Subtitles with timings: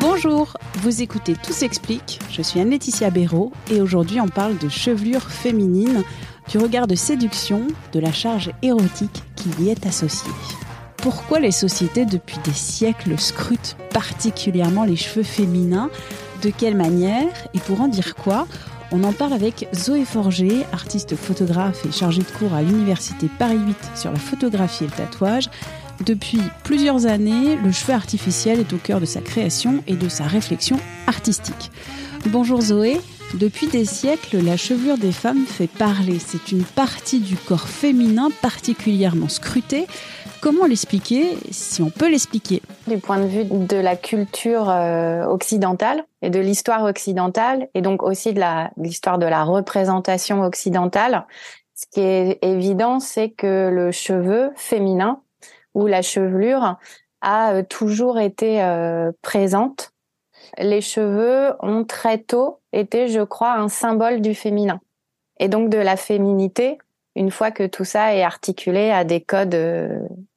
[0.00, 5.30] Bonjour, vous écoutez Tout s'explique, je suis Anne-Laetitia Béraud et aujourd'hui on parle de chevelure
[5.30, 6.04] féminine,
[6.48, 10.32] du regard de séduction, de la charge érotique qui y est associée.
[10.96, 15.90] Pourquoi les sociétés depuis des siècles scrutent particulièrement les cheveux féminins?
[16.42, 17.28] De quelle manière?
[17.52, 18.46] Et pour en dire quoi?
[18.92, 23.60] On en parle avec Zoé Forger, artiste photographe et chargée de cours à l'université Paris
[23.66, 25.50] 8 sur la photographie et le tatouage.
[26.04, 30.24] Depuis plusieurs années, le cheveu artificiel est au cœur de sa création et de sa
[30.24, 31.70] réflexion artistique.
[32.26, 32.98] Bonjour Zoé.
[33.34, 36.18] Depuis des siècles, la chevelure des femmes fait parler.
[36.18, 39.86] C'est une partie du corps féminin particulièrement scrutée.
[40.40, 42.62] Comment l'expliquer, si on peut l'expliquer?
[42.86, 48.02] Du point de vue de la culture euh, occidentale et de l'histoire occidentale, et donc
[48.02, 48.40] aussi de
[48.78, 51.26] l'histoire de la représentation occidentale,
[51.74, 55.20] ce qui est évident, c'est que le cheveu féminin
[55.74, 56.76] ou la chevelure
[57.20, 59.92] a euh, toujours été euh, présente.
[60.58, 64.80] Les cheveux ont très tôt été, je crois, un symbole du féminin
[65.38, 66.78] et donc de la féminité
[67.16, 69.54] une fois que tout ça est articulé à des codes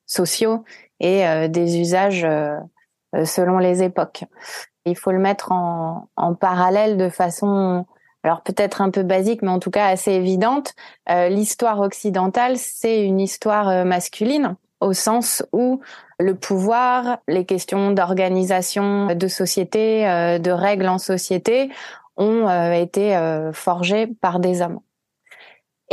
[0.06, 0.64] sociaux
[1.00, 2.58] et euh, des usages euh,
[3.16, 4.24] euh, selon les époques.
[4.86, 7.86] Il faut le mettre en, en parallèle de façon
[8.26, 10.76] alors peut-être un peu basique, mais en tout cas assez évidente.
[11.10, 15.82] L'histoire occidentale, c'est une histoire masculine au sens où
[16.20, 20.04] le pouvoir, les questions d'organisation de société,
[20.40, 21.70] de règles en société
[22.18, 23.18] ont été
[23.54, 24.80] forgées par des hommes.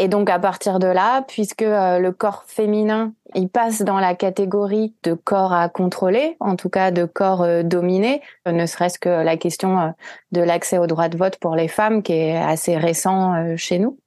[0.00, 4.14] Et donc à partir de là, puisque euh, le corps féminin, il passe dans la
[4.14, 8.98] catégorie de corps à contrôler, en tout cas de corps euh, dominé, euh, ne serait-ce
[8.98, 9.92] que la question
[10.32, 13.98] de l'accès au droit de vote pour les femmes, qui est assez récent chez nous.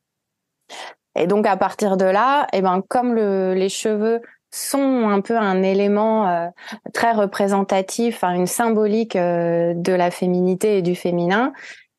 [1.16, 4.22] Et donc à partir de là, eh ben comme le, les cheveux
[4.56, 6.52] sont un peu un élément
[6.94, 11.54] très représentatif, une symbolique de la féminité et du féminin,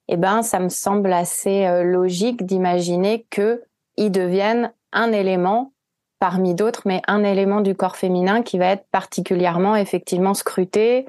[0.08, 3.64] eh ben ça me semble assez logique d'imaginer que
[3.96, 5.72] ils deviennent un élément
[6.18, 11.06] parmi d'autres, mais un élément du corps féminin qui va être particulièrement effectivement scruté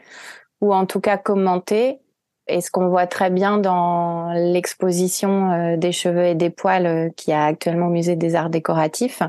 [0.62, 2.00] ou en tout cas commenté.
[2.48, 7.10] Et ce qu'on voit très bien dans l'exposition euh, des cheveux et des poils euh,
[7.16, 9.24] qui a actuellement au musée des arts décoratifs,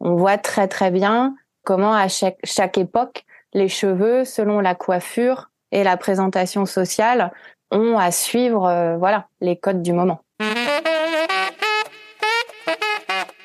[0.00, 1.34] on voit très très bien
[1.64, 7.32] comment à chaque, chaque époque, les cheveux, selon la coiffure et la présentation sociale,
[7.70, 10.20] ont à suivre euh, voilà les codes du moment.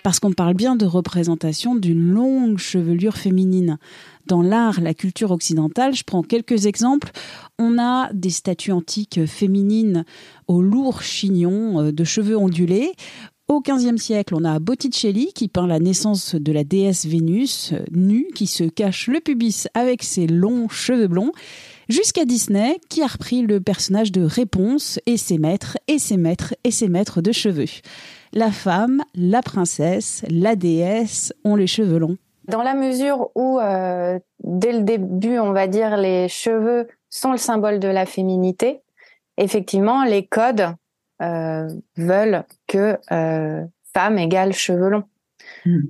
[0.05, 3.79] parce qu'on parle bien de représentation d'une longue chevelure féminine.
[4.27, 7.09] Dans l'art, la culture occidentale, je prends quelques exemples.
[7.57, 10.05] On a des statues antiques féminines
[10.47, 12.91] aux lourds chignons euh, de cheveux ondulés.
[13.47, 18.25] Au XVe siècle, on a Botticelli qui peint la naissance de la déesse Vénus, nue,
[18.33, 21.31] qui se cache le pubis avec ses longs cheveux blonds
[21.87, 26.55] jusqu'à Disney qui a repris le personnage de Réponse et ses maîtres et ses maîtres
[26.63, 27.69] et ses maîtres de cheveux.
[28.33, 32.17] La femme, la princesse, la déesse ont les cheveux longs.
[32.47, 37.37] Dans la mesure où, euh, dès le début, on va dire, les cheveux sont le
[37.37, 38.81] symbole de la féminité,
[39.37, 40.75] effectivement, les codes
[41.19, 45.03] veulent que euh, femme égale cheveux longs.
[45.65, 45.81] Hmm.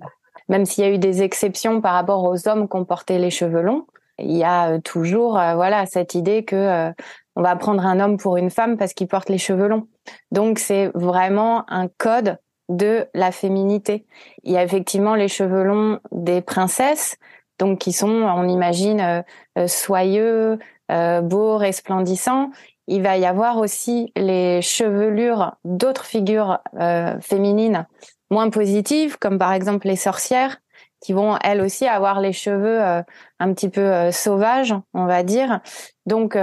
[0.50, 3.31] Même s'il y a eu des exceptions par rapport aux hommes qui ont porté les
[3.31, 3.88] cheveux longs,
[4.19, 6.94] il y a toujours voilà cette idée que
[7.36, 9.88] on va prendre un homme pour une femme parce qu'il porte les cheveux longs.
[10.31, 12.38] Donc c'est vraiment un code
[12.69, 14.06] de la féminité.
[14.44, 17.18] Il y a effectivement les cheveux longs des princesses,
[17.59, 19.22] donc qui sont, on imagine, euh,
[19.57, 20.57] euh, soyeux,
[20.92, 22.50] euh, beaux, resplendissants.
[22.88, 26.60] Il va y avoir aussi les chevelures d'autres figures
[27.22, 27.88] féminines
[28.30, 30.58] moins positives, comme par exemple les sorcières,
[31.02, 32.82] qui vont elles aussi avoir les cheveux
[33.40, 35.62] un petit peu sauvages, on va dire.
[36.06, 36.38] Donc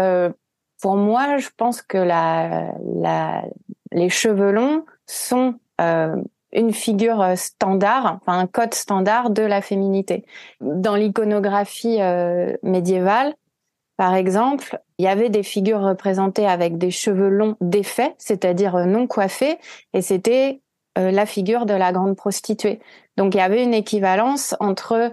[0.82, 3.44] pour moi, je pense que la, la,
[3.92, 6.16] les cheveux longs sont euh,
[6.52, 10.26] une figure standard, enfin un code standard de la féminité.
[10.60, 13.34] Dans l'iconographie euh, médiévale,
[14.02, 19.06] par exemple, il y avait des figures représentées avec des cheveux longs défaits, c'est-à-dire non
[19.06, 19.58] coiffés,
[19.94, 20.60] et c'était
[20.98, 22.80] euh, la figure de la grande prostituée.
[23.16, 25.12] Donc il y avait une équivalence entre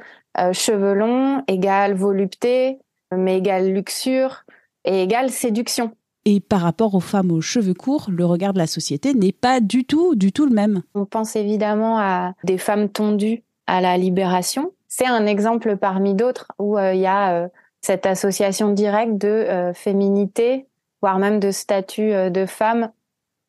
[0.53, 2.79] cheveux longs égale volupté,
[3.15, 4.43] mais égale luxure
[4.85, 5.91] et égale séduction.
[6.25, 9.59] Et par rapport aux femmes aux cheveux courts, le regard de la société n'est pas
[9.59, 10.81] du tout, du tout le même.
[10.95, 14.71] On pense évidemment à des femmes tondues à la libération.
[14.87, 17.47] C'est un exemple parmi d'autres où euh, il y a euh,
[17.81, 20.67] cette association directe de euh, féminité,
[21.01, 22.91] voire même de statut de femme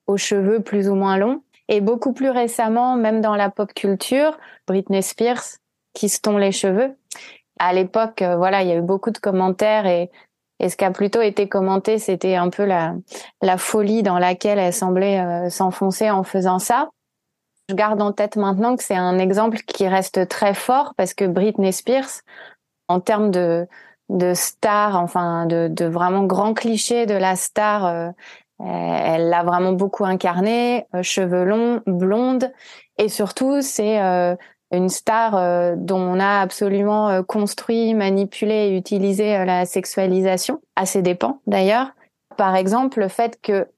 [0.06, 1.42] aux cheveux plus ou moins longs.
[1.68, 5.58] Et beaucoup plus récemment, même dans la pop culture, Britney Spears
[5.94, 6.96] qui se tond les cheveux.
[7.58, 11.22] À l'époque, voilà, il y a eu beaucoup de commentaires et ce qui a plutôt
[11.22, 12.94] été commenté, c'était un peu la,
[13.56, 16.90] folie dans laquelle elle semblait euh, s'enfoncer en faisant ça.
[17.70, 21.24] Je garde en tête maintenant que c'est un exemple qui reste très fort parce que
[21.24, 22.20] Britney Spears,
[22.88, 23.66] en termes de,
[24.10, 28.10] de star, enfin de, de vraiment grand cliché de la star, euh,
[28.58, 32.52] elle l'a vraiment beaucoup incarné, euh, cheveux longs, blonde,
[32.98, 33.98] et surtout c'est
[34.72, 40.60] une star euh, dont on a absolument euh, construit, manipulé et utilisé euh, la sexualisation,
[40.76, 41.90] à ses dépens d'ailleurs.
[42.36, 43.68] Par exemple, le fait que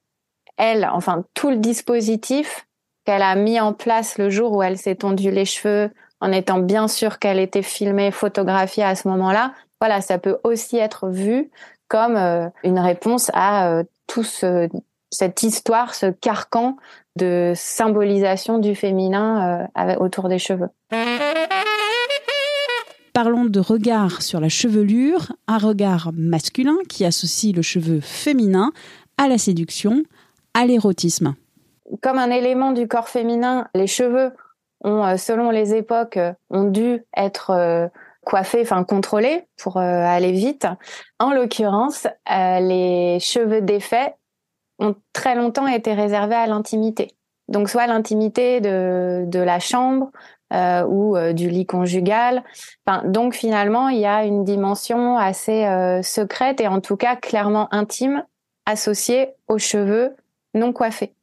[0.58, 2.66] elle, enfin tout le dispositif
[3.04, 5.90] qu'elle a mis en place le jour où elle s'est tondu les cheveux,
[6.20, 10.76] en étant bien sûre qu'elle était filmée, photographiée à ce moment-là, voilà, ça peut aussi
[10.76, 11.50] être vu
[11.88, 12.16] comme
[12.62, 14.68] une réponse à tout ce,
[15.12, 16.76] cette histoire, ce carcan
[17.16, 20.68] de symbolisation du féminin euh, autour des cheveux.
[23.12, 28.72] Parlons de regard sur la chevelure, un regard masculin qui associe le cheveu féminin
[29.18, 30.02] à la séduction,
[30.54, 31.34] à l'érotisme.
[32.00, 34.32] Comme un élément du corps féminin, les cheveux
[34.82, 37.90] ont, euh, selon les époques, euh, ont dû être
[38.24, 40.66] coiffés, enfin contrôlés pour aller vite.
[41.18, 44.14] En l'occurrence, les cheveux défaits
[44.78, 47.16] ont très longtemps été réservés à l'intimité.
[47.48, 50.10] Donc soit l'intimité de, de la chambre
[50.52, 52.44] euh, ou euh, du lit conjugal.
[52.86, 57.16] Enfin, donc finalement, il y a une dimension assez euh, secrète et en tout cas
[57.16, 58.24] clairement intime
[58.66, 60.14] associée aux cheveux
[60.54, 61.14] non coiffés.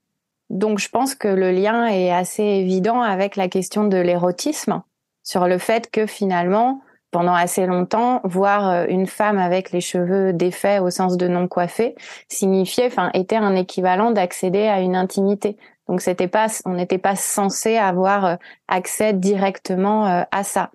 [0.50, 4.82] Donc je pense que le lien est assez évident avec la question de l'érotisme
[5.24, 10.34] sur le fait que finalement pendant assez longtemps, voir euh, une femme avec les cheveux
[10.34, 11.96] défaits au sens de non coiffés
[12.28, 15.58] signifiait, enfin, était un équivalent d'accéder à une intimité.
[15.88, 18.36] Donc c'était pas, on n'était pas censé avoir euh,
[18.68, 20.72] accès directement euh, à ça.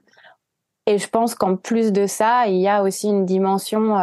[0.87, 3.97] Et je pense qu'en plus de ça, il y a aussi une dimension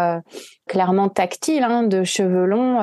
[0.68, 2.80] clairement tactile hein, de cheveux longs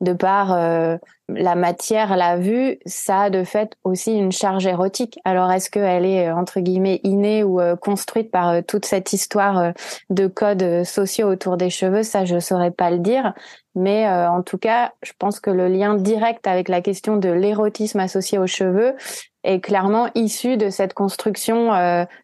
[0.00, 0.96] de par euh,
[1.28, 5.18] la matière, la vue, ça a de fait aussi une charge érotique.
[5.24, 9.72] Alors est-ce qu'elle est euh, entre guillemets innée ou euh, construite par toute cette histoire
[10.10, 12.02] de codes sociaux autour des cheveux?
[12.02, 13.34] Ça, je saurais pas le dire.
[13.74, 18.00] Mais en tout cas, je pense que le lien direct avec la question de l'érotisme
[18.00, 18.96] associé aux cheveux
[19.44, 21.70] est clairement issu de cette construction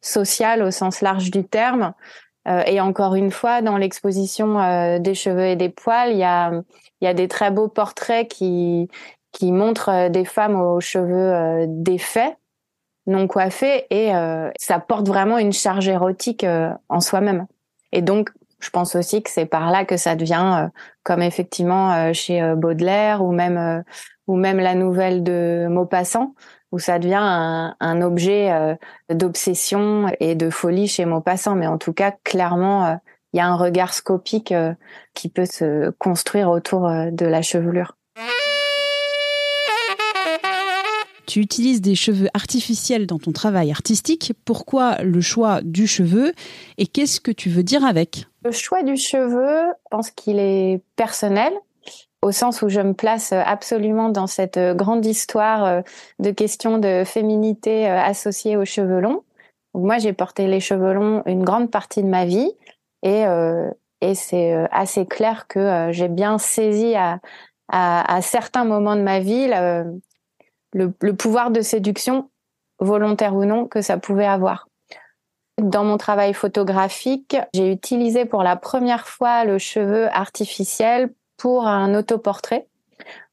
[0.01, 1.93] sociale au sens large du terme.
[2.47, 6.53] Et encore une fois, dans l'exposition des cheveux et des poils, il y a
[7.01, 8.89] y a des très beaux portraits qui
[9.35, 12.39] qui montrent euh, des femmes aux cheveux euh, défaits,
[13.07, 16.47] non coiffés, et euh, ça porte vraiment une charge érotique
[16.89, 17.47] en soi-même.
[17.93, 18.31] Et donc,
[18.65, 20.71] je pense aussi que c'est par là que ça devient,
[21.03, 23.85] comme effectivement chez Baudelaire ou même
[24.27, 26.35] ou même la nouvelle de Maupassant,
[26.73, 28.77] où ça devient un, un objet
[29.11, 31.55] d'obsession et de folie chez Maupassant.
[31.55, 32.99] Mais en tout cas, clairement,
[33.35, 34.75] il y a un regard scopique euh,
[35.13, 37.99] qui peut se construire autour euh, de la chevelure.
[41.27, 44.33] Tu utilises des cheveux artificiels dans ton travail artistique.
[44.45, 46.33] Pourquoi le choix du cheveu
[46.79, 48.27] et qu'est-ce que tu veux dire avec?
[48.45, 51.53] Le choix du cheveu, je pense qu'il est personnel
[52.23, 55.81] au sens où je me place absolument dans cette grande histoire euh,
[56.21, 59.23] de questions de féminité associées aux cheveux longs.
[59.75, 62.51] moi, j'ai porté les cheveux longs une grande partie de ma vie.
[63.05, 63.71] Et, euh,
[64.15, 67.21] c'est euh, assez clair que euh, j'ai bien saisi à,
[68.21, 69.49] certains moments de ma vie
[70.75, 72.29] le, le, pouvoir de séduction,
[72.79, 74.69] volontaire ou non, que ça pouvait avoir.
[75.59, 81.95] Dans mon travail photographique, j'ai utilisé pour la première fois le cheveu artificiel pour un
[81.95, 82.67] autoportrait.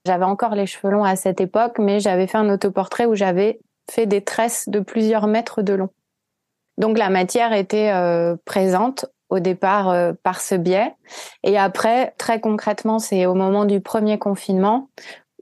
[0.05, 3.59] J'avais encore les cheveux longs à cette époque, mais j'avais fait un autoportrait où j'avais
[3.89, 5.89] fait des tresses de plusieurs mètres de long.
[6.77, 10.93] Donc la matière était euh, présente au départ euh, par ce biais.
[11.43, 14.89] Et après, très concrètement, c'est au moment du premier confinement,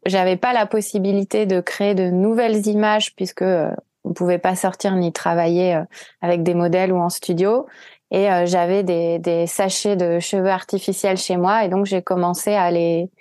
[0.05, 3.71] j'avais pas la possibilité de créer de nouvelles images puisque euh,
[4.03, 5.83] on pouvait pas sortir ni travailler euh,
[6.21, 7.67] avec des modèles ou en studio.
[8.11, 12.71] Et j'avais des, des sachets de cheveux artificiels chez moi et donc j'ai commencé à
[12.71, 13.11] les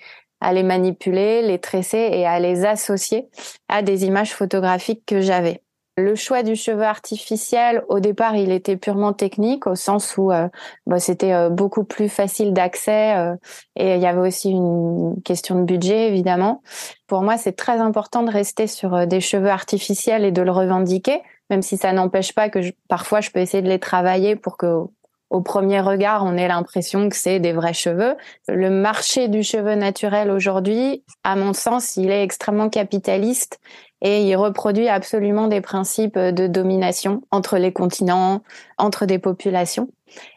[0.41, 3.29] à les manipuler, les tresser et à les associer
[3.69, 5.63] à des images photographiques que j'avais.
[5.99, 10.49] Le choix du cheveu artificiel, au départ, il était purement technique, au sens où euh,
[10.87, 13.35] bah, c'était euh, beaucoup plus facile d'accès euh,
[13.75, 16.63] et il y avait aussi une question de budget, évidemment.
[17.09, 21.21] Pour moi, c'est très important de rester sur des cheveux artificiels et de le revendiquer,
[21.51, 24.85] même si ça n'empêche pas que parfois je peux essayer de les travailler pour que
[25.31, 28.17] au premier regard, on ait l'impression que c'est des vrais cheveux.
[28.49, 33.61] Le marché du cheveu naturel aujourd'hui, à mon sens, il est extrêmement capitaliste
[34.01, 38.43] et il reproduit absolument des principes de domination entre les continents,
[38.79, 39.89] entre des populations.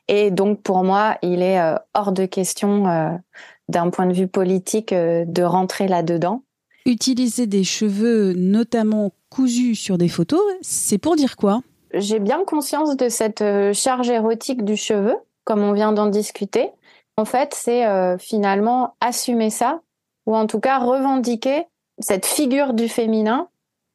[0.07, 3.09] Et donc, pour moi, il est euh, hors de question, euh,
[3.69, 6.43] d'un point de vue politique, euh, de rentrer là-dedans.
[6.85, 11.61] Utiliser des cheveux, notamment cousus sur des photos, c'est pour dire quoi?
[11.93, 16.69] J'ai bien conscience de cette charge érotique du cheveu, comme on vient d'en discuter.
[17.17, 17.85] En fait, c'est
[18.17, 19.81] finalement assumer ça,
[20.25, 21.65] ou en tout cas revendiquer
[21.99, 23.47] cette figure du féminin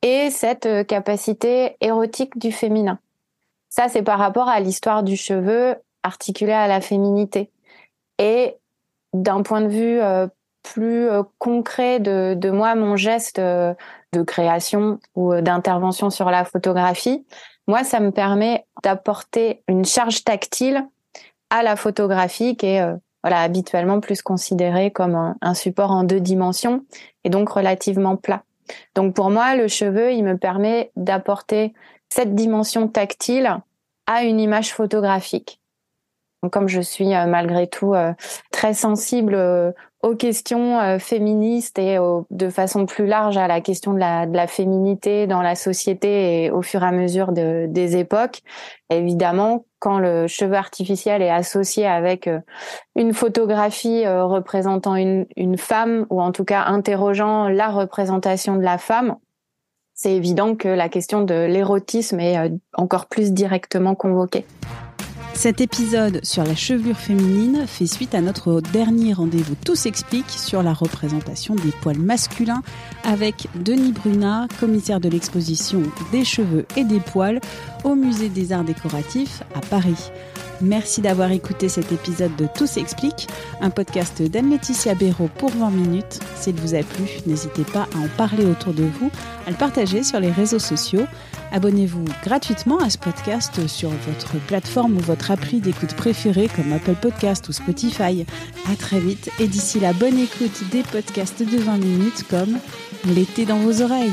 [0.07, 2.99] et cette euh, capacité érotique du féminin.
[3.69, 7.51] Ça, c'est par rapport à l'histoire du cheveu articulé à la féminité.
[8.19, 8.55] Et
[9.13, 10.01] d'un point de vue
[10.63, 11.09] plus
[11.39, 17.27] concret de, moi, mon geste de création ou d'intervention sur la photographie,
[17.69, 20.87] moi, ça me permet d'apporter une charge tactile
[21.51, 26.85] à la photographie qui est euh, habituellement plus considérée comme un, support en deux dimensions
[27.25, 28.45] et donc relativement plat.
[28.95, 31.75] Donc pour moi, le cheveu, il me permet d'apporter
[32.09, 33.59] cette dimension tactile
[34.07, 35.61] à une image photographique.
[36.43, 38.13] Donc, comme je suis euh, malgré tout euh,
[38.53, 39.35] très sensible
[40.07, 41.99] aux questions euh, féministes et
[42.31, 46.63] de façon plus large à la question de la, féminité dans la société et au
[46.63, 48.43] fur et à mesure de, des époques.
[48.89, 52.39] Évidemment, quand le cheveu artificiel est associé avec euh,
[52.95, 58.79] une photographie euh, représentant une femme ou en tout cas interrogeant la représentation de la
[58.79, 59.17] femme,
[59.95, 64.45] c'est évident que la question de l'érotisme est encore plus directement convoquée.
[65.37, 70.63] Cet épisode sur la chevelure féminine fait suite à notre dernier rendez-vous Tout s'explique sur
[70.63, 72.63] la représentation des poils masculins
[73.05, 77.41] avec Denis Brunat, commissaire de l'exposition des cheveux et des poils
[77.85, 80.11] au Musée des Arts Décoratifs à Paris.
[80.63, 83.29] Merci d'avoir écouté cet épisode de Tout s'explique,
[83.61, 86.19] un podcast d'Anne-Laetitia Béraud pour 20 minutes.
[86.35, 89.11] S'il vous a plu, n'hésitez pas à en parler autour de vous,
[89.47, 91.05] à le partager sur les réseaux sociaux.
[91.53, 96.97] Abonnez-vous gratuitement à ce podcast sur votre plateforme ou votre appli d'écoute préférée comme Apple
[97.01, 98.27] Podcast ou Spotify.
[98.71, 102.59] À très vite et d'ici la bonne écoute des podcasts de 20 minutes comme
[103.05, 104.13] L'été dans vos oreilles.